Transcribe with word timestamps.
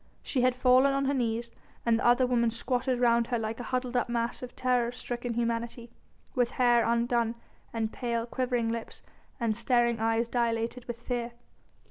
She 0.23 0.41
had 0.41 0.55
fallen 0.55 0.93
on 0.93 1.05
her 1.05 1.13
knees 1.13 1.51
and 1.85 1.99
the 1.99 2.03
other 2.07 2.25
women 2.25 2.49
squatted 2.49 2.99
round 2.99 3.27
her 3.27 3.37
like 3.37 3.59
a 3.59 3.63
huddled 3.69 3.95
up 3.95 4.09
mass 4.09 4.41
of 4.41 4.55
terror 4.55 4.91
stricken 4.91 5.35
humanity, 5.35 5.91
with 6.33 6.49
hair 6.49 6.83
undone 6.83 7.35
and 7.71 7.93
pale, 7.93 8.25
quivering 8.25 8.71
lips 8.71 9.03
and 9.39 9.55
staring 9.55 9.99
eyes 9.99 10.27
dilated 10.27 10.85
with 10.85 10.99
fear. 10.99 11.33